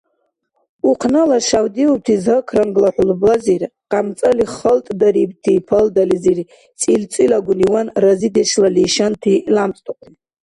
Ухънала 0.89 1.37
шявдиубти 1.49 2.13
зак-рангла 2.25 2.89
хӀулбазир, 2.95 3.61
къямцӀали 3.91 4.45
халтӀдарибти 4.55 5.53
палдализир 5.69 6.39
цӀилцӀилагуниван, 6.79 7.87
разидешла 8.03 8.69
лишанти 8.75 9.33
лямцӀдухъун. 9.55 10.13